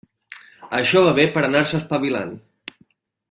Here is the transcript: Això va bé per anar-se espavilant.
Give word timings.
Això 0.77 1.03
va 1.09 1.11
bé 1.19 1.27
per 1.37 1.43
anar-se 1.49 1.77
espavilant. 1.81 2.33